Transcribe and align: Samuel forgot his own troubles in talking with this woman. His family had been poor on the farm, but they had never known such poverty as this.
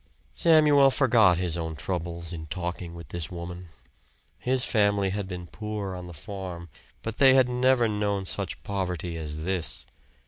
Samuel 0.33 0.89
forgot 0.89 1.37
his 1.37 1.59
own 1.59 1.75
troubles 1.75 2.33
in 2.33 2.47
talking 2.47 2.95
with 2.95 3.09
this 3.09 3.29
woman. 3.29 3.67
His 4.39 4.63
family 4.63 5.11
had 5.11 5.27
been 5.27 5.45
poor 5.45 5.93
on 5.93 6.07
the 6.07 6.13
farm, 6.15 6.69
but 7.03 7.17
they 7.17 7.35
had 7.35 7.47
never 7.47 7.87
known 7.87 8.25
such 8.25 8.63
poverty 8.63 9.15
as 9.15 9.43
this. 9.43 9.85